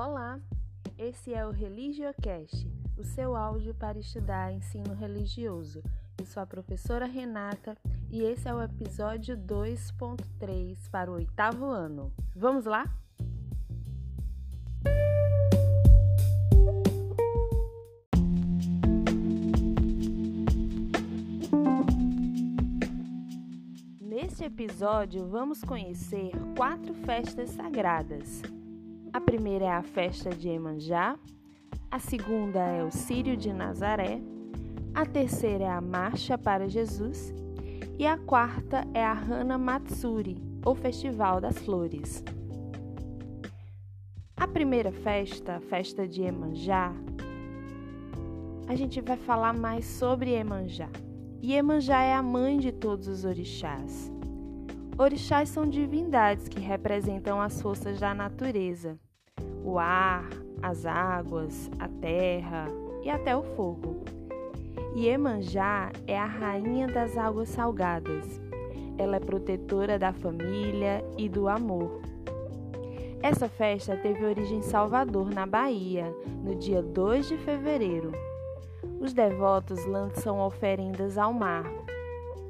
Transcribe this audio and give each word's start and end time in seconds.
Olá, 0.00 0.38
esse 0.96 1.34
é 1.34 1.44
o 1.44 1.50
ReligioCast, 1.50 2.70
o 2.96 3.02
seu 3.02 3.34
áudio 3.34 3.74
para 3.74 3.98
estudar 3.98 4.52
ensino 4.52 4.94
religioso. 4.94 5.82
Eu 6.16 6.24
sou 6.24 6.40
a 6.40 6.46
professora 6.46 7.04
Renata 7.04 7.76
e 8.08 8.22
esse 8.22 8.48
é 8.48 8.54
o 8.54 8.62
episódio 8.62 9.36
2.3 9.36 10.88
para 10.88 11.10
o 11.10 11.14
oitavo 11.14 11.64
ano. 11.64 12.12
Vamos 12.32 12.64
lá? 12.64 12.84
Neste 24.00 24.44
episódio, 24.44 25.26
vamos 25.26 25.64
conhecer 25.64 26.30
quatro 26.56 26.94
festas 26.94 27.50
sagradas. 27.50 28.42
A 29.12 29.20
primeira 29.20 29.64
é 29.64 29.70
a 29.70 29.82
festa 29.82 30.30
de 30.30 30.48
Emanjá, 30.48 31.18
a 31.90 31.98
segunda 31.98 32.60
é 32.60 32.84
o 32.84 32.90
Círio 32.90 33.36
de 33.36 33.52
Nazaré, 33.52 34.20
a 34.94 35.06
terceira 35.06 35.64
é 35.64 35.70
a 35.70 35.80
Marcha 35.80 36.36
para 36.36 36.68
Jesus 36.68 37.32
e 37.98 38.06
a 38.06 38.18
quarta 38.18 38.86
é 38.92 39.02
a 39.02 39.12
Hana 39.12 39.56
Matsuri, 39.56 40.36
ou 40.64 40.74
Festival 40.74 41.40
das 41.40 41.58
Flores. 41.58 42.22
A 44.36 44.46
primeira 44.46 44.92
festa, 44.92 45.56
a 45.56 45.60
festa 45.60 46.06
de 46.06 46.22
Emanjá, 46.22 46.92
a 48.68 48.76
gente 48.76 49.00
vai 49.00 49.16
falar 49.16 49.54
mais 49.54 49.86
sobre 49.86 50.32
Emanjá. 50.32 50.90
E 51.40 51.54
Emanjá 51.54 52.02
é 52.02 52.12
a 52.12 52.22
mãe 52.22 52.58
de 52.58 52.72
todos 52.72 53.08
os 53.08 53.24
orixás. 53.24 54.12
Orixás 54.98 55.48
são 55.48 55.66
divindades 55.66 56.48
que 56.48 56.60
representam 56.60 57.40
as 57.40 57.62
forças 57.62 58.00
da 58.00 58.12
natureza, 58.12 58.98
o 59.64 59.78
ar, 59.78 60.28
as 60.62 60.86
águas, 60.86 61.70
a 61.78 61.88
terra 61.88 62.66
e 63.02 63.10
até 63.10 63.36
o 63.36 63.42
fogo. 63.42 64.02
E 64.94 65.06
Emanjá 65.06 65.92
é 66.06 66.18
a 66.18 66.26
rainha 66.26 66.86
das 66.86 67.16
águas 67.16 67.48
salgadas. 67.48 68.40
Ela 68.96 69.16
é 69.16 69.20
protetora 69.20 69.98
da 69.98 70.12
família 70.12 71.04
e 71.16 71.28
do 71.28 71.48
amor. 71.48 72.00
Essa 73.22 73.48
festa 73.48 73.96
teve 73.96 74.24
origem 74.24 74.58
em 74.58 74.62
Salvador, 74.62 75.30
na 75.30 75.44
Bahia, 75.44 76.14
no 76.42 76.54
dia 76.54 76.82
2 76.82 77.28
de 77.28 77.36
fevereiro. 77.38 78.12
Os 79.00 79.12
devotos 79.12 79.84
lançam 79.84 80.40
oferendas 80.40 81.18
ao 81.18 81.32
mar, 81.32 81.64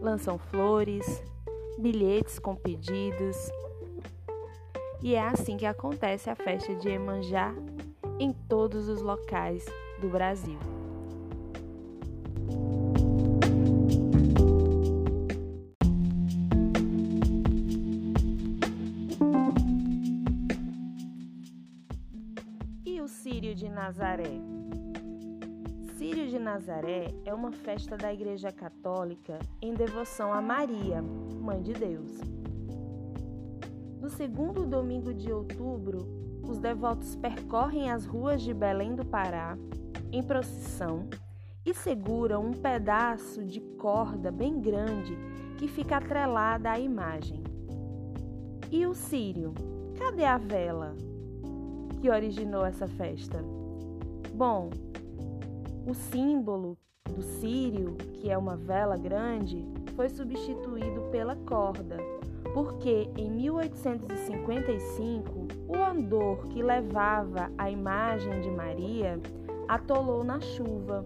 lançam 0.00 0.38
flores, 0.38 1.22
bilhetes 1.78 2.38
com 2.38 2.54
pedidos. 2.54 3.36
E 5.02 5.14
é 5.14 5.20
assim 5.20 5.56
que 5.56 5.66
acontece 5.66 6.30
a 6.30 6.34
festa 6.34 6.74
de 6.74 6.88
Emanjá 6.88 7.54
em 8.18 8.32
todos 8.32 8.88
os 8.88 9.02
locais 9.02 9.64
do 10.00 10.08
Brasil. 10.08 10.58
E 22.84 23.00
o 23.00 23.06
Círio 23.06 23.54
de 23.54 23.68
Nazaré? 23.68 24.40
Círio 25.96 26.26
de 26.28 26.38
Nazaré 26.38 27.14
é 27.24 27.34
uma 27.34 27.52
festa 27.52 27.96
da 27.96 28.12
Igreja 28.12 28.50
Católica 28.50 29.38
em 29.60 29.74
devoção 29.74 30.32
a 30.32 30.40
Maria, 30.40 31.02
Mãe 31.02 31.62
de 31.62 31.72
Deus. 31.72 32.45
No 34.00 34.08
segundo 34.08 34.64
domingo 34.64 35.12
de 35.12 35.32
outubro, 35.32 36.06
os 36.42 36.58
devotos 36.58 37.16
percorrem 37.16 37.90
as 37.90 38.04
ruas 38.04 38.42
de 38.42 38.54
Belém 38.54 38.94
do 38.94 39.04
Pará 39.04 39.58
em 40.12 40.22
procissão 40.22 41.08
e 41.64 41.74
seguram 41.74 42.46
um 42.46 42.52
pedaço 42.52 43.44
de 43.44 43.60
corda 43.60 44.30
bem 44.30 44.60
grande 44.60 45.16
que 45.58 45.66
fica 45.66 45.96
atrelada 45.96 46.70
à 46.70 46.78
imagem. 46.78 47.42
E 48.70 48.86
o 48.86 48.94
Círio? 48.94 49.54
Cadê 49.98 50.24
a 50.24 50.38
vela 50.38 50.94
que 52.00 52.10
originou 52.10 52.64
essa 52.64 52.86
festa? 52.86 53.42
Bom, 54.34 54.70
o 55.86 55.94
símbolo 55.94 56.76
do 57.08 57.22
círio, 57.22 57.96
que 58.14 58.28
é 58.30 58.36
uma 58.36 58.56
vela 58.56 58.96
grande, 58.96 59.64
foi 59.94 60.08
substituído 60.08 61.02
pela 61.10 61.34
corda, 61.34 61.96
porque 62.56 63.08
em 63.18 63.30
1855 63.32 65.46
o 65.68 65.76
andor 65.76 66.46
que 66.46 66.62
levava 66.62 67.52
a 67.58 67.70
imagem 67.70 68.40
de 68.40 68.50
Maria 68.50 69.20
atolou 69.68 70.24
na 70.24 70.40
chuva. 70.40 71.04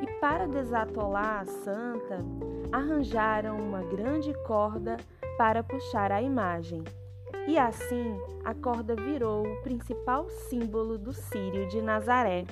E 0.00 0.06
para 0.18 0.48
desatolar 0.48 1.42
a 1.42 1.44
santa, 1.44 2.24
arranjaram 2.72 3.58
uma 3.58 3.82
grande 3.82 4.32
corda 4.46 4.96
para 5.36 5.62
puxar 5.62 6.10
a 6.10 6.22
imagem. 6.22 6.82
E 7.46 7.58
assim 7.58 8.18
a 8.42 8.54
corda 8.54 8.96
virou 8.96 9.46
o 9.46 9.60
principal 9.60 10.30
símbolo 10.30 10.96
do 10.96 11.12
Círio 11.12 11.68
de 11.68 11.82
Nazaré. 11.82 12.46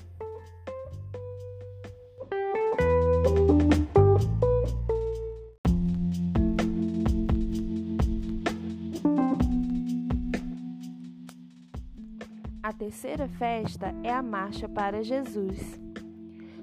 Terceira 12.79 13.27
festa 13.27 13.93
é 14.05 14.13
a 14.13 14.23
Marcha 14.23 14.69
para 14.69 15.03
Jesus. 15.03 15.81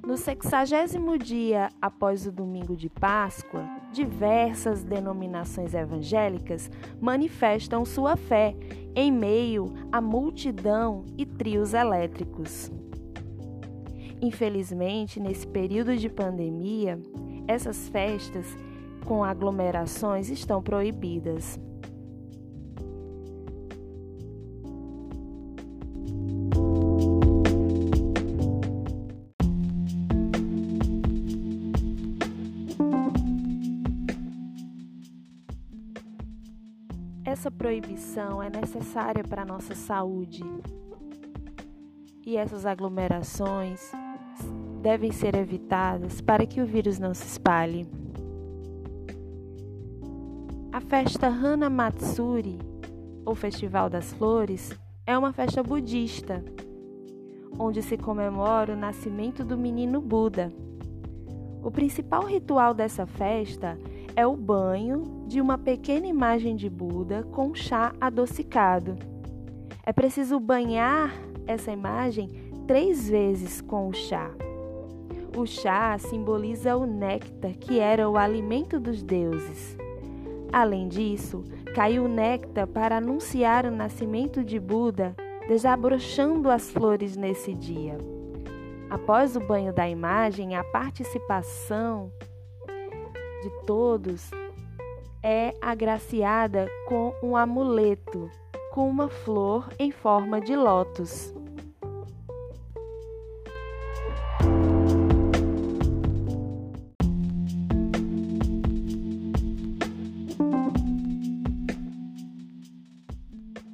No 0.01 0.15
sexagésimo 0.15 1.17
dia 1.17 1.69
após 1.81 2.25
o 2.25 2.31
domingo 2.31 2.73
de 2.73 2.89
Páscoa, 2.89 3.65
diversas 3.91 4.81
denominações 4.81 5.73
evangélicas 5.73 6.71
manifestam 7.01 7.83
sua 7.83 8.15
fé 8.15 8.55
em 8.95 9.11
meio 9.11 9.73
à 9.91 9.99
multidão 9.99 11.03
e 11.17 11.25
trios 11.25 11.73
elétricos. 11.73 12.71
Infelizmente, 14.21 15.19
nesse 15.19 15.45
período 15.45 15.97
de 15.97 16.07
pandemia, 16.07 16.97
essas 17.45 17.89
festas 17.89 18.45
com 19.05 19.21
aglomerações 19.21 20.29
estão 20.29 20.63
proibidas. 20.63 21.59
Essa 37.35 37.51
proibição 37.51 38.41
é 38.41 38.49
necessária 38.49 39.21
para 39.21 39.41
a 39.41 39.45
nossa 39.45 39.75
saúde. 39.75 40.41
E 42.25 42.37
essas 42.37 42.65
aglomerações 42.65 43.91
devem 44.81 45.11
ser 45.11 45.35
evitadas 45.35 46.21
para 46.21 46.45
que 46.45 46.61
o 46.61 46.65
vírus 46.65 46.97
não 46.97 47.13
se 47.13 47.25
espalhe. 47.27 47.85
A 50.71 50.79
festa 50.79 51.27
Hana 51.27 51.69
Matsuri, 51.69 52.57
ou 53.25 53.35
Festival 53.35 53.89
das 53.89 54.13
Flores, 54.13 54.71
é 55.05 55.17
uma 55.17 55.33
festa 55.33 55.61
budista, 55.61 56.41
onde 57.59 57.81
se 57.81 57.97
comemora 57.97 58.71
o 58.71 58.77
nascimento 58.77 59.43
do 59.43 59.57
menino 59.57 59.99
Buda. 59.99 60.53
O 61.61 61.69
principal 61.69 62.23
ritual 62.23 62.73
dessa 62.73 63.05
festa 63.05 63.77
é 63.91 63.94
o 64.23 64.37
banho 64.37 65.25
de 65.27 65.41
uma 65.41 65.57
pequena 65.57 66.05
imagem 66.05 66.55
de 66.55 66.69
Buda 66.69 67.23
com 67.31 67.55
chá 67.55 67.91
adocicado. 67.99 68.95
É 69.83 69.91
preciso 69.91 70.39
banhar 70.39 71.11
essa 71.47 71.71
imagem 71.71 72.29
três 72.67 73.09
vezes 73.09 73.61
com 73.61 73.89
o 73.89 73.93
chá. 73.93 74.29
O 75.35 75.45
chá 75.45 75.97
simboliza 75.97 76.77
o 76.77 76.85
néctar, 76.85 77.55
que 77.57 77.79
era 77.79 78.07
o 78.07 78.15
alimento 78.15 78.79
dos 78.79 79.03
deuses. 79.03 79.75
Além 80.53 80.87
disso, 80.87 81.43
caiu 81.73 82.05
o 82.05 82.07
néctar 82.07 82.67
para 82.67 82.97
anunciar 82.97 83.65
o 83.65 83.71
nascimento 83.71 84.43
de 84.45 84.59
Buda, 84.59 85.13
desabrochando 85.47 86.49
as 86.49 86.71
flores 86.71 87.17
nesse 87.17 87.53
dia. 87.53 87.97
Após 88.89 89.35
o 89.35 89.39
banho 89.39 89.73
da 89.73 89.89
imagem, 89.89 90.55
a 90.55 90.63
participação 90.63 92.11
de 93.45 93.51
todos 93.63 94.31
é 95.21 95.53
agraciada 95.61 96.67
com 96.87 97.13
um 97.21 97.37
amuleto, 97.37 98.27
com 98.73 98.89
uma 98.89 99.07
flor 99.07 99.71
em 99.77 99.91
forma 99.91 100.41
de 100.41 100.55
lótus. 100.55 101.31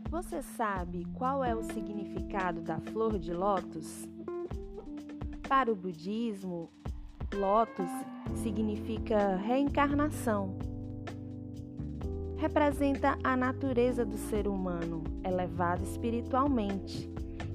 Você 0.09 0.41
sabe 0.41 1.05
qual 1.13 1.45
é 1.45 1.55
o 1.55 1.63
significado 1.63 2.59
da 2.59 2.77
flor 2.77 3.17
de 3.17 3.33
lótus? 3.33 4.05
Para 5.47 5.71
o 5.71 5.75
budismo, 5.75 6.69
lótus 7.33 7.89
significa 8.35 9.35
reencarnação. 9.37 10.55
Representa 12.37 13.17
a 13.23 13.37
natureza 13.37 14.03
do 14.03 14.17
ser 14.17 14.47
humano, 14.47 15.03
elevado 15.23 15.83
espiritualmente, 15.83 17.09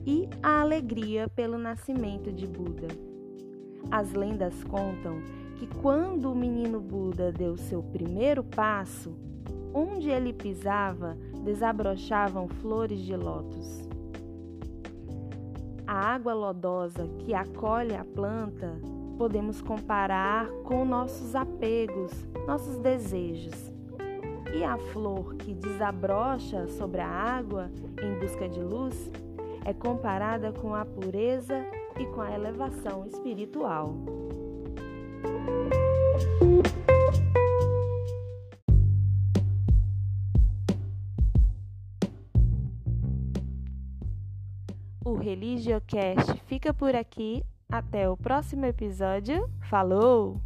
e 0.07 0.29
a 0.43 0.61
alegria 0.61 1.29
pelo 1.29 1.59
nascimento 1.59 2.33
de 2.33 2.47
Buda. 2.47 2.87
As 3.91 4.13
lendas 4.13 4.63
contam 4.65 5.21
que 5.57 5.67
quando 5.81 6.31
o 6.31 6.35
menino 6.35 6.81
Buda 6.81 7.33
deu 7.33 7.57
seu 7.57 7.83
primeiro 7.83 8.45
passo, 8.45 9.17
onde 9.75 10.09
ele 10.09 10.33
pisava 10.33 11.17
desabrochavam 11.45 12.49
flores 12.49 13.01
de 13.01 13.17
lótus. 13.17 13.89
A 15.87 16.15
água 16.15 16.35
lodosa 16.35 17.09
que 17.19 17.35
acolhe 17.35 17.95
a 17.95 18.05
planta 18.05 18.81
podemos 19.17 19.63
comparar 19.63 20.49
com 20.65 20.85
nossos 20.85 21.35
apegos, 21.35 22.13
nossos 22.47 22.79
desejos. 22.79 23.73
E 24.55 24.63
a 24.63 24.79
flor 24.79 25.35
que 25.37 25.53
desabrocha 25.55 26.67
sobre 26.69 27.01
a 27.01 27.09
água 27.09 27.71
em 28.03 28.19
busca 28.19 28.49
de 28.49 28.61
luz 28.61 29.11
é 29.65 29.73
comparada 29.73 30.53
com 30.53 30.75
a 30.75 30.85
pureza 30.85 31.65
e 31.99 32.07
com 32.07 32.21
a 32.21 32.33
elevação 32.33 33.07
espiritual. 33.07 33.95
O 45.05 45.15
Religiocast 45.15 46.41
fica 46.47 46.73
por 46.75 46.95
aqui. 46.95 47.45
Até 47.71 48.09
o 48.09 48.17
próximo 48.17 48.65
episódio. 48.65 49.51
Falou! 49.69 50.41